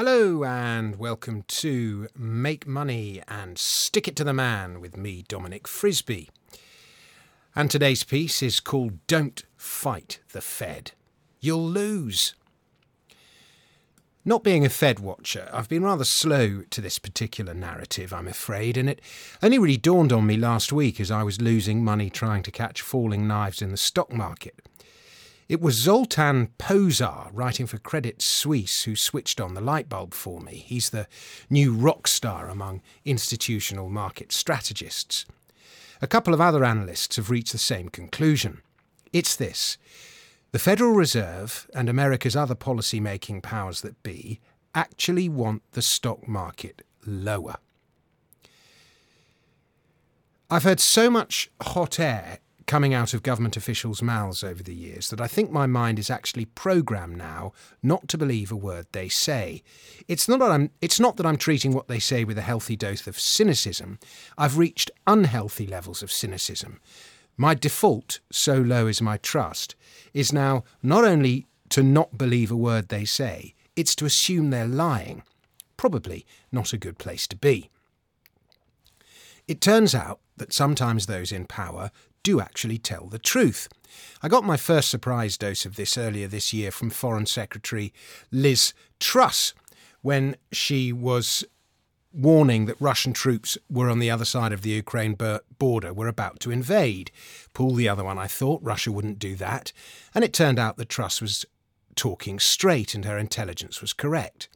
Hello, 0.00 0.44
and 0.44 0.94
welcome 0.94 1.42
to 1.48 2.06
Make 2.16 2.68
Money 2.68 3.20
and 3.26 3.58
Stick 3.58 4.06
It 4.06 4.14
to 4.14 4.22
the 4.22 4.32
Man 4.32 4.80
with 4.80 4.96
me, 4.96 5.24
Dominic 5.26 5.66
Frisby. 5.66 6.30
And 7.56 7.68
today's 7.68 8.04
piece 8.04 8.40
is 8.40 8.60
called 8.60 9.04
Don't 9.08 9.42
Fight 9.56 10.20
the 10.30 10.40
Fed. 10.40 10.92
You'll 11.40 11.66
lose. 11.66 12.36
Not 14.24 14.44
being 14.44 14.64
a 14.64 14.68
Fed 14.68 15.00
watcher, 15.00 15.50
I've 15.52 15.68
been 15.68 15.82
rather 15.82 16.04
slow 16.04 16.62
to 16.70 16.80
this 16.80 17.00
particular 17.00 17.52
narrative, 17.52 18.12
I'm 18.12 18.28
afraid, 18.28 18.76
and 18.76 18.88
it 18.88 19.00
only 19.42 19.58
really 19.58 19.76
dawned 19.76 20.12
on 20.12 20.28
me 20.28 20.36
last 20.36 20.72
week 20.72 21.00
as 21.00 21.10
I 21.10 21.24
was 21.24 21.40
losing 21.40 21.82
money 21.82 22.08
trying 22.08 22.44
to 22.44 22.52
catch 22.52 22.82
falling 22.82 23.26
knives 23.26 23.60
in 23.60 23.72
the 23.72 23.76
stock 23.76 24.12
market. 24.12 24.67
It 25.48 25.62
was 25.62 25.76
Zoltan 25.76 26.48
Pozsar, 26.58 27.30
writing 27.32 27.66
for 27.66 27.78
Credit 27.78 28.20
Suisse, 28.20 28.82
who 28.82 28.94
switched 28.94 29.40
on 29.40 29.54
the 29.54 29.62
light 29.62 29.88
bulb 29.88 30.12
for 30.12 30.40
me. 30.40 30.56
He's 30.56 30.90
the 30.90 31.06
new 31.48 31.72
rock 31.72 32.06
star 32.06 32.50
among 32.50 32.82
institutional 33.06 33.88
market 33.88 34.30
strategists. 34.30 35.24
A 36.02 36.06
couple 36.06 36.34
of 36.34 36.40
other 36.40 36.66
analysts 36.66 37.16
have 37.16 37.30
reached 37.30 37.52
the 37.52 37.58
same 37.58 37.88
conclusion. 37.88 38.60
It's 39.10 39.34
this 39.34 39.78
the 40.52 40.58
Federal 40.58 40.92
Reserve 40.92 41.66
and 41.74 41.88
America's 41.88 42.36
other 42.36 42.54
policy 42.54 43.00
making 43.00 43.40
powers 43.40 43.80
that 43.80 44.02
be 44.02 44.40
actually 44.74 45.30
want 45.30 45.62
the 45.72 45.82
stock 45.82 46.28
market 46.28 46.82
lower. 47.06 47.56
I've 50.50 50.64
heard 50.64 50.80
so 50.80 51.08
much 51.08 51.50
hot 51.60 51.98
air 51.98 52.38
coming 52.68 52.92
out 52.92 53.14
of 53.14 53.22
government 53.22 53.56
officials' 53.56 54.02
mouths 54.02 54.44
over 54.44 54.62
the 54.62 54.74
years 54.74 55.08
that 55.08 55.22
I 55.22 55.26
think 55.26 55.50
my 55.50 55.66
mind 55.66 55.98
is 55.98 56.10
actually 56.10 56.44
programmed 56.44 57.16
now 57.16 57.52
not 57.82 58.06
to 58.08 58.18
believe 58.18 58.52
a 58.52 58.56
word 58.56 58.86
they 58.92 59.08
say. 59.08 59.62
It's 60.06 60.28
not, 60.28 60.38
that 60.38 60.50
I'm, 60.50 60.70
it's 60.82 61.00
not 61.00 61.16
that 61.16 61.24
I'm 61.24 61.38
treating 61.38 61.72
what 61.72 61.88
they 61.88 61.98
say 61.98 62.24
with 62.24 62.36
a 62.36 62.42
healthy 62.42 62.76
dose 62.76 63.06
of 63.06 63.18
cynicism. 63.18 63.98
I've 64.36 64.58
reached 64.58 64.90
unhealthy 65.06 65.66
levels 65.66 66.02
of 66.02 66.12
cynicism. 66.12 66.80
My 67.38 67.54
default, 67.54 68.20
so 68.30 68.56
low 68.56 68.86
is 68.86 69.00
my 69.00 69.16
trust, 69.16 69.74
is 70.12 70.30
now 70.30 70.62
not 70.82 71.04
only 71.04 71.46
to 71.70 71.82
not 71.82 72.18
believe 72.18 72.50
a 72.50 72.56
word 72.56 72.88
they 72.90 73.06
say, 73.06 73.54
it's 73.76 73.94
to 73.94 74.04
assume 74.04 74.50
they're 74.50 74.68
lying. 74.68 75.22
Probably 75.78 76.26
not 76.52 76.74
a 76.74 76.78
good 76.78 76.98
place 76.98 77.26
to 77.28 77.36
be. 77.36 77.70
It 79.46 79.62
turns 79.62 79.94
out 79.94 80.20
that 80.36 80.52
sometimes 80.52 81.06
those 81.06 81.32
in 81.32 81.46
power 81.46 81.90
do 82.22 82.40
actually 82.40 82.78
tell 82.78 83.06
the 83.06 83.18
truth. 83.18 83.68
I 84.22 84.28
got 84.28 84.44
my 84.44 84.56
first 84.56 84.90
surprise 84.90 85.36
dose 85.36 85.64
of 85.64 85.76
this 85.76 85.96
earlier 85.96 86.28
this 86.28 86.52
year 86.52 86.70
from 86.70 86.90
Foreign 86.90 87.26
Secretary 87.26 87.92
Liz 88.30 88.74
Truss 89.00 89.54
when 90.02 90.36
she 90.52 90.92
was 90.92 91.44
warning 92.12 92.66
that 92.66 92.80
Russian 92.80 93.12
troops 93.12 93.58
were 93.70 93.88
on 93.88 93.98
the 93.98 94.10
other 94.10 94.24
side 94.24 94.52
of 94.52 94.62
the 94.62 94.70
Ukraine 94.70 95.16
border, 95.58 95.92
were 95.92 96.08
about 96.08 96.40
to 96.40 96.50
invade. 96.50 97.10
Pull 97.52 97.74
the 97.74 97.88
other 97.88 98.04
one, 98.04 98.18
I 98.18 98.26
thought. 98.26 98.62
Russia 98.62 98.90
wouldn't 98.90 99.18
do 99.18 99.36
that. 99.36 99.72
And 100.14 100.24
it 100.24 100.32
turned 100.32 100.58
out 100.58 100.76
that 100.78 100.88
Truss 100.88 101.20
was 101.20 101.44
talking 101.96 102.38
straight 102.38 102.94
and 102.94 103.04
her 103.04 103.18
intelligence 103.18 103.80
was 103.80 103.92
correct. 103.92 104.48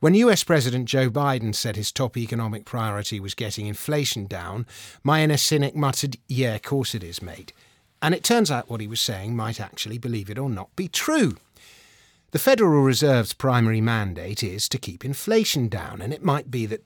When 0.00 0.14
US 0.14 0.44
President 0.44 0.86
Joe 0.86 1.10
Biden 1.10 1.54
said 1.54 1.76
his 1.76 1.92
top 1.92 2.16
economic 2.16 2.64
priority 2.64 3.20
was 3.20 3.34
getting 3.34 3.66
inflation 3.66 4.24
down, 4.26 4.64
my 5.04 5.22
inner 5.22 5.36
cynic 5.36 5.76
muttered, 5.76 6.16
Yeah, 6.26 6.54
of 6.54 6.62
course 6.62 6.94
it 6.94 7.04
is, 7.04 7.20
mate. 7.20 7.52
And 8.00 8.14
it 8.14 8.24
turns 8.24 8.50
out 8.50 8.70
what 8.70 8.80
he 8.80 8.86
was 8.86 9.02
saying 9.02 9.36
might 9.36 9.60
actually, 9.60 9.98
believe 9.98 10.30
it 10.30 10.38
or 10.38 10.48
not, 10.48 10.74
be 10.74 10.88
true. 10.88 11.36
The 12.30 12.38
Federal 12.38 12.80
Reserve's 12.80 13.34
primary 13.34 13.82
mandate 13.82 14.42
is 14.42 14.70
to 14.70 14.78
keep 14.78 15.04
inflation 15.04 15.68
down, 15.68 16.00
and 16.00 16.14
it 16.14 16.24
might 16.24 16.50
be 16.50 16.64
that 16.64 16.82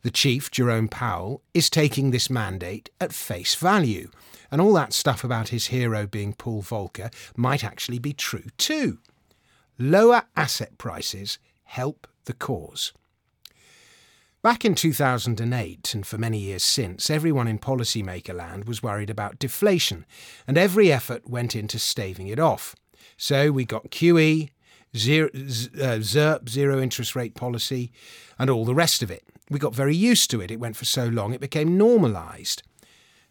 the 0.00 0.10
chief, 0.10 0.50
Jerome 0.50 0.88
Powell, 0.88 1.42
is 1.52 1.68
taking 1.68 2.12
this 2.12 2.30
mandate 2.30 2.88
at 2.98 3.12
face 3.12 3.54
value. 3.54 4.10
And 4.50 4.62
all 4.62 4.72
that 4.72 4.94
stuff 4.94 5.22
about 5.22 5.48
his 5.48 5.66
hero 5.66 6.06
being 6.06 6.32
Paul 6.32 6.62
Volcker 6.62 7.12
might 7.36 7.62
actually 7.62 7.98
be 7.98 8.14
true 8.14 8.46
too. 8.56 9.00
Lower 9.78 10.22
asset 10.34 10.78
prices 10.78 11.38
help 11.64 12.06
the 12.24 12.32
cause. 12.32 12.92
Back 14.42 14.64
in 14.66 14.74
2008, 14.74 15.94
and 15.94 16.06
for 16.06 16.18
many 16.18 16.38
years 16.38 16.64
since, 16.64 17.08
everyone 17.08 17.48
in 17.48 17.58
policymaker 17.58 18.34
land 18.34 18.68
was 18.68 18.82
worried 18.82 19.08
about 19.08 19.38
deflation, 19.38 20.04
and 20.46 20.58
every 20.58 20.92
effort 20.92 21.28
went 21.28 21.56
into 21.56 21.78
staving 21.78 22.28
it 22.28 22.38
off. 22.38 22.76
So 23.16 23.50
we 23.50 23.64
got 23.64 23.90
QE, 23.90 24.50
zero, 24.94 25.30
uh, 25.32 26.00
ZIRP, 26.00 26.48
zero 26.48 26.78
interest 26.78 27.16
rate 27.16 27.34
policy, 27.34 27.90
and 28.38 28.50
all 28.50 28.66
the 28.66 28.74
rest 28.74 29.02
of 29.02 29.10
it. 29.10 29.24
We 29.48 29.58
got 29.58 29.74
very 29.74 29.96
used 29.96 30.30
to 30.30 30.42
it. 30.42 30.50
It 30.50 30.60
went 30.60 30.76
for 30.76 30.84
so 30.84 31.06
long, 31.06 31.32
it 31.32 31.40
became 31.40 31.78
normalised. 31.78 32.62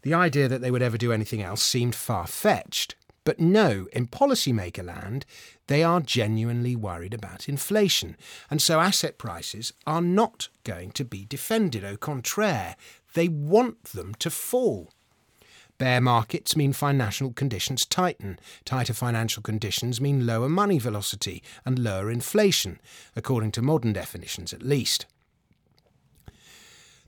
The 0.02 0.14
idea 0.14 0.48
that 0.48 0.60
they 0.60 0.70
would 0.70 0.82
ever 0.82 0.98
do 0.98 1.12
anything 1.12 1.42
else 1.42 1.62
seemed 1.62 1.94
far 1.94 2.26
fetched. 2.26 2.96
But 3.24 3.40
no, 3.40 3.88
in 3.92 4.06
policymaker 4.08 4.84
land, 4.84 5.24
they 5.66 5.82
are 5.82 6.00
genuinely 6.00 6.76
worried 6.76 7.14
about 7.14 7.48
inflation. 7.48 8.16
And 8.50 8.60
so 8.60 8.80
asset 8.80 9.16
prices 9.16 9.72
are 9.86 10.02
not 10.02 10.48
going 10.62 10.92
to 10.92 11.04
be 11.04 11.24
defended. 11.24 11.84
Au 11.84 11.96
contraire, 11.96 12.76
they 13.14 13.28
want 13.28 13.84
them 13.84 14.14
to 14.18 14.30
fall. 14.30 14.90
Bear 15.78 16.00
markets 16.00 16.54
mean 16.54 16.72
financial 16.72 17.32
conditions 17.32 17.84
tighten. 17.84 18.38
Tighter 18.64 18.94
financial 18.94 19.42
conditions 19.42 20.00
mean 20.00 20.26
lower 20.26 20.48
money 20.48 20.78
velocity 20.78 21.42
and 21.64 21.78
lower 21.78 22.10
inflation, 22.10 22.78
according 23.16 23.52
to 23.52 23.62
modern 23.62 23.92
definitions 23.92 24.52
at 24.52 24.62
least. 24.62 25.06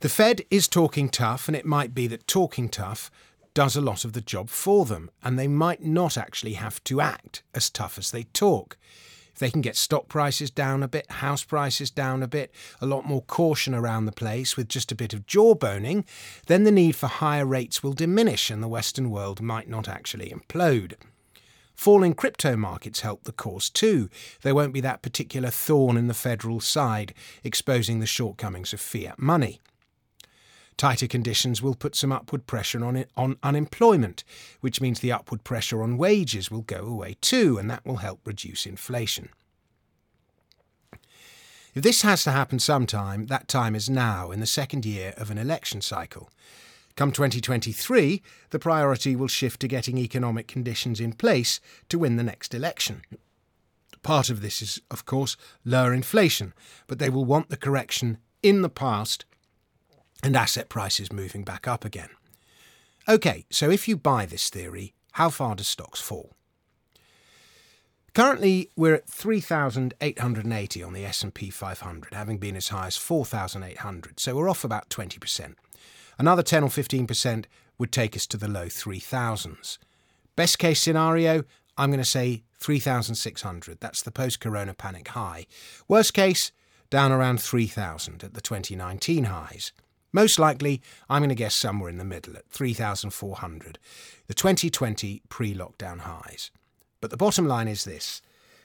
The 0.00 0.09
Fed 0.09 0.43
is 0.50 0.66
talking 0.66 1.09
tough, 1.09 1.47
and 1.47 1.56
it 1.56 1.65
might 1.65 1.94
be 1.94 2.06
that 2.09 2.26
talking 2.26 2.69
tough 2.69 3.10
does 3.56 3.75
a 3.75 3.81
lot 3.81 4.05
of 4.05 4.12
the 4.12 4.21
job 4.21 4.50
for 4.50 4.84
them, 4.84 5.11
and 5.22 5.39
they 5.39 5.49
might 5.49 5.83
not 5.83 6.19
actually 6.19 6.53
have 6.53 6.84
to 6.84 7.00
act 7.00 7.43
as 7.55 7.71
tough 7.71 7.97
as 7.97 8.11
they 8.11 8.25
talk. 8.25 8.77
If 9.33 9.39
they 9.39 9.50
can 9.50 9.62
get 9.62 9.77
stock 9.77 10.09
prices 10.09 10.50
down 10.50 10.83
a 10.83 10.89
bit, 10.89 11.11
house 11.11 11.43
prices 11.43 11.91
down 11.91 12.22
a 12.22 12.28
bit, 12.28 12.55
a 12.83 12.87
lot 12.87 13.06
more 13.06 13.22
caution 13.22 13.75
around 13.75 14.05
the 14.05 14.12
place 14.12 14.59
with 14.59 14.69
just 14.69 14.93
a 14.93 14.94
bit 14.94 15.15
of 15.15 15.27
jawboning, 15.27 16.05
then 16.49 16.65
the 16.65 16.71
need 16.71 16.97
for 16.97 17.06
higher 17.06 17.47
rates 17.47 17.83
will 17.83 17.94
diminish 17.94 18.50
and 18.50 18.62
the 18.62 18.69
Western 18.69 19.09
world 19.09 19.41
might 19.41 19.71
not 19.71 19.88
actually 19.88 20.28
implode. 20.28 20.93
Falling 21.75 22.12
crypto 22.12 22.56
markets 22.56 23.00
help 23.00 23.25
the 23.25 23.33
cause 23.33 23.71
too. 23.71 24.11
There 24.43 24.55
won't 24.55 24.75
be 24.75 24.83
that 24.83 25.00
particular 25.00 25.49
thorn 25.49 25.97
in 25.97 26.09
the 26.09 26.15
federal 26.15 26.61
side 26.61 27.15
exposing 27.43 28.00
the 28.00 28.06
shortcomings 28.06 28.75
of 28.75 28.81
fiat 28.81 29.19
money. 29.19 29.62
Tighter 30.76 31.06
conditions 31.06 31.62
will 31.62 31.75
put 31.75 31.97
some 31.97 32.12
upward 32.12 32.47
pressure 32.47 32.84
on, 32.84 32.97
it, 32.97 33.10
on 33.16 33.38
unemployment, 33.42 34.25
which 34.60 34.81
means 34.81 35.00
the 35.00 35.12
upward 35.12 35.42
pressure 35.42 35.82
on 35.82 35.97
wages 35.97 36.50
will 36.50 36.62
go 36.62 36.81
away 36.81 37.16
too, 37.22 37.56
and 37.56 37.70
that 37.70 37.84
will 37.87 37.97
help 37.97 38.20
reduce 38.26 38.66
inflation. 38.66 39.31
If 41.75 41.82
this 41.82 42.03
has 42.03 42.25
to 42.25 42.31
happen 42.31 42.59
sometime, 42.59 43.26
that 43.26 43.48
time 43.48 43.75
is 43.75 43.88
now, 43.88 44.31
in 44.31 44.41
the 44.41 44.47
second 44.47 44.84
year 44.84 45.14
of 45.16 45.31
an 45.31 45.38
election 45.38 45.81
cycle. 45.81 46.31
Come 46.94 47.12
2023, 47.12 48.22
the 48.48 48.58
priority 48.58 49.14
will 49.14 49.28
shift 49.28 49.60
to 49.60 49.69
getting 49.69 49.98
economic 49.98 50.48
conditions 50.48 51.00
in 51.00 51.12
place 51.12 51.60
to 51.91 51.98
win 51.98 52.16
the 52.16 52.22
next 52.22 52.54
election. 52.54 53.03
Part 54.03 54.31
of 54.31 54.41
this 54.41 54.62
is, 54.62 54.81
of 54.91 55.04
course, 55.04 55.37
lower 55.64 55.93
inflation, 55.93 56.54
but 56.87 56.98
they 56.98 57.10
will 57.10 57.26
want 57.26 57.50
the 57.50 57.56
correction 57.58 58.19
in 58.43 58.62
the 58.62 58.70
past 58.70 59.26
and 60.22 60.37
asset 60.37 60.69
prices 60.69 61.12
moving 61.12 61.44
back 61.44 61.69
up 61.69 61.84
again. 61.84 62.10
Okay, 63.09 63.44
so 63.50 63.71
if 63.71 63.87
you 63.87 63.97
buy 63.97 64.27
this 64.27 64.50
theory, 64.50 64.94
how 65.12 65.31
far 65.31 65.54
do 65.54 65.62
stocks 65.62 66.00
fall? 66.00 66.32
Currently, 68.15 68.71
we're 68.76 68.94
at 68.94 69.09
3,880 69.09 70.82
on 70.82 70.93
the 70.94 71.05
S&P 71.05 71.50
500, 71.50 72.15
having 72.15 72.38
been 72.38 72.56
as 72.56 72.69
high 72.69 72.87
as 72.87 72.96
4,800, 72.96 74.19
so 74.19 74.35
we're 74.35 74.49
off 74.49 74.64
about 74.64 74.88
20%. 74.88 75.55
Another 76.19 76.43
10 76.43 76.62
or 76.62 76.70
15% 76.70 77.44
would 77.79 77.93
take 77.93 78.17
us 78.17 78.26
to 78.29 78.38
the 78.38 78.49
low 78.49 78.67
3,000s. 78.67 79.79
Best 80.35 80.58
case 80.58 80.81
scenario, 80.81 81.44
I'm 81.76 81.90
going 81.90 82.02
to 82.02 82.08
say 82.08 82.43
3,600. 82.58 83.81
That's 83.81 84.02
the 84.02 84.11
post-corona 84.11 84.75
panic 84.75 85.08
high. 85.08 85.46
Worst 85.87 86.14
case, 86.14 86.52
down 86.88 87.12
around 87.12 87.43
3,000 87.43 88.25
at 88.25 88.35
the 88.35 88.40
2019 88.40 89.25
highs. 89.25 89.73
Most 90.16 90.38
likely, 90.38 90.80
I'm 91.10 91.20
going 91.20 91.28
to 91.28 91.34
guess 91.34 91.58
somewhere 91.58 91.90
in 91.90 91.98
the 91.98 92.04
middle 92.04 92.38
at 92.38 92.48
3,400, 92.48 93.78
the 94.28 94.32
2020 94.32 95.20
pre 95.28 95.52
lockdown 95.52 95.98
highs. 95.98 96.50
But 97.02 97.10
the 97.10 97.18
bottom 97.18 97.46
line 97.46 97.68
is 97.68 97.84
this 97.84 98.22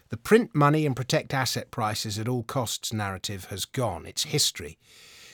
the 0.08 0.16
print 0.16 0.56
money 0.56 0.86
and 0.86 0.96
protect 0.96 1.34
asset 1.34 1.70
prices 1.70 2.18
at 2.18 2.30
all 2.30 2.44
costs 2.44 2.94
narrative 2.94 3.48
has 3.50 3.66
gone. 3.66 4.06
It's 4.06 4.24
history. 4.24 4.78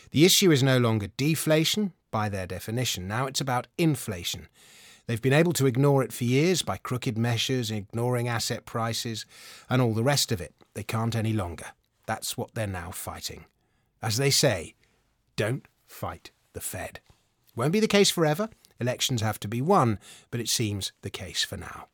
The 0.09 0.25
issue 0.25 0.49
is 0.49 0.63
no 0.63 0.79
longer 0.79 1.05
deflation, 1.17 1.93
by 2.09 2.29
their 2.29 2.47
definition. 2.47 3.07
Now 3.07 3.27
it's 3.27 3.41
about 3.41 3.67
inflation. 3.77 4.47
They've 5.05 5.21
been 5.21 5.33
able 5.33 5.53
to 5.53 5.67
ignore 5.67 6.01
it 6.01 6.11
for 6.11 6.23
years 6.23 6.63
by 6.63 6.77
crooked 6.77 7.15
measures, 7.15 7.69
ignoring 7.69 8.27
asset 8.27 8.65
prices, 8.65 9.27
and 9.69 9.83
all 9.83 9.93
the 9.93 10.03
rest 10.03 10.31
of 10.31 10.41
it. 10.41 10.55
They 10.73 10.81
can't 10.81 11.15
any 11.15 11.33
longer. 11.33 11.67
That's 12.07 12.35
what 12.35 12.55
they're 12.55 12.65
now 12.65 12.89
fighting. 12.89 13.45
As 14.01 14.17
they 14.17 14.31
say, 14.31 14.73
don't 15.35 15.67
fight 15.87 16.31
the 16.53 16.61
Fed. 16.61 16.99
Won't 17.55 17.73
be 17.73 17.79
the 17.79 17.87
case 17.87 18.09
forever. 18.09 18.49
Elections 18.79 19.21
have 19.21 19.39
to 19.39 19.47
be 19.47 19.61
won, 19.61 19.97
but 20.29 20.39
it 20.39 20.47
seems 20.47 20.91
the 21.01 21.09
case 21.09 21.43
for 21.43 21.57
now. 21.57 21.87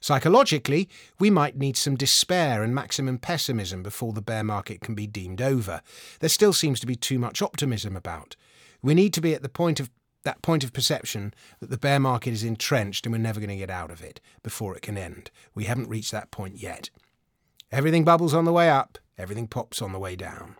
Psychologically, 0.00 0.88
we 1.18 1.30
might 1.30 1.56
need 1.56 1.76
some 1.76 1.96
despair 1.96 2.62
and 2.62 2.74
maximum 2.74 3.18
pessimism 3.18 3.82
before 3.82 4.12
the 4.12 4.22
bear 4.22 4.44
market 4.44 4.80
can 4.80 4.94
be 4.94 5.06
deemed 5.06 5.42
over. 5.42 5.82
There 6.20 6.28
still 6.28 6.52
seems 6.52 6.78
to 6.80 6.86
be 6.86 6.94
too 6.94 7.18
much 7.18 7.42
optimism 7.42 7.96
about. 7.96 8.36
We 8.82 8.94
need 8.94 9.12
to 9.14 9.20
be 9.20 9.34
at 9.34 9.42
the 9.42 9.48
point 9.48 9.80
of 9.80 9.90
that 10.22 10.42
point 10.42 10.64
of 10.64 10.72
perception 10.72 11.32
that 11.60 11.70
the 11.70 11.78
bear 11.78 12.00
market 12.00 12.32
is 12.32 12.44
entrenched 12.44 13.06
and 13.06 13.12
we're 13.12 13.18
never 13.18 13.40
going 13.40 13.50
to 13.50 13.56
get 13.56 13.70
out 13.70 13.90
of 13.90 14.02
it 14.02 14.20
before 14.42 14.76
it 14.76 14.82
can 14.82 14.98
end. 14.98 15.30
We 15.54 15.64
haven't 15.64 15.88
reached 15.88 16.12
that 16.12 16.30
point 16.30 16.60
yet. 16.60 16.90
Everything 17.72 18.04
bubbles 18.04 18.34
on 18.34 18.44
the 18.44 18.52
way 18.52 18.68
up, 18.68 18.98
everything 19.16 19.46
pops 19.48 19.80
on 19.80 19.92
the 19.92 19.98
way 19.98 20.16
down. 20.16 20.56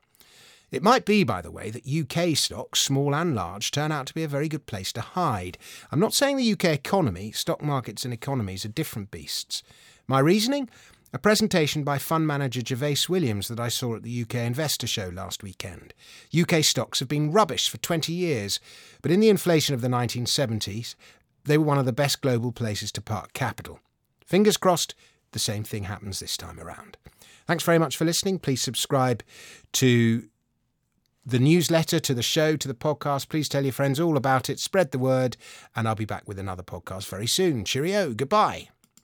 It 0.71 0.83
might 0.83 1.05
be, 1.05 1.23
by 1.23 1.43
the 1.43 1.51
way, 1.51 1.71
that 1.71 1.87
UK 1.87 2.37
stocks, 2.37 2.81
small 2.81 3.15
and 3.15 3.35
large, 3.35 3.71
turn 3.71 3.93
out 3.93 4.07
to 4.07 4.15
be 4.15 4.25
a 4.25 4.29
very 4.29 4.49
good 4.49 4.67
place 4.67 4.93
to 4.95 5.01
hide. 5.01 5.59
I'm 5.93 6.01
not 6.01 6.13
saying 6.13 6.37
the 6.37 6.53
UK 6.53 6.65
economy, 6.65 7.31
stock 7.31 7.63
markets 7.63 8.05
and 8.05 8.13
economies 8.13 8.65
are 8.65 8.71
different 8.71 9.11
beasts. 9.11 9.63
My 10.09 10.19
reasoning? 10.19 10.69
A 11.13 11.19
presentation 11.19 11.85
by 11.85 11.99
fund 11.99 12.27
manager 12.27 12.61
Gervase 12.61 13.09
Williams 13.09 13.47
that 13.49 13.61
I 13.61 13.69
saw 13.69 13.95
at 13.95 14.03
the 14.03 14.23
UK 14.23 14.35
Investor 14.35 14.89
Show 14.89 15.09
last 15.09 15.43
weekend. 15.43 15.95
UK 16.39 16.65
stocks 16.65 16.99
have 16.99 17.09
been 17.09 17.31
rubbish 17.31 17.69
for 17.69 17.79
20 17.79 18.13
years, 18.13 18.59
but 19.03 19.13
in 19.13 19.21
the 19.21 19.29
inflation 19.29 19.75
of 19.75 19.81
the 19.81 19.89
1970s, 19.89 20.97
they 21.45 21.57
were 21.57 21.65
one 21.65 21.79
of 21.79 21.87
the 21.87 21.93
best 21.93 22.21
global 22.21 22.51
places 22.51 22.91
to 22.93 23.01
park 23.01 23.33
capital. 23.33 23.79
Fingers 24.27 24.57
crossed, 24.57 24.97
the 25.31 25.39
same 25.39 25.63
thing 25.63 25.85
happens 25.85 26.19
this 26.19 26.37
time 26.37 26.59
around. 26.59 26.97
Thanks 27.47 27.65
very 27.65 27.79
much 27.79 27.97
for 27.97 28.05
listening. 28.05 28.41
Please 28.41 28.61
subscribe 28.61 29.23
to 29.75 30.29
the 31.27 31.41
newsletter, 31.41 31.99
to 31.99 32.15
the 32.15 32.23
show, 32.23 32.57
to 32.57 32.69
the 32.69 32.75
podcast. 32.75 33.29
Please 33.29 33.49
tell 33.49 33.65
your 33.65 33.73
friends 33.73 33.99
all 33.99 34.17
about 34.17 34.49
it, 34.49 34.61
spread 34.61 34.93
the 34.93 34.99
word, 34.99 35.37
and 35.75 35.89
I'll 35.89 35.97
be 35.97 36.05
back 36.05 36.29
with 36.29 36.39
another 36.39 36.63
podcast 36.63 37.09
very 37.09 37.27
soon. 37.27 37.65
Cheerio, 37.65 38.15
goodbye. 38.15 38.69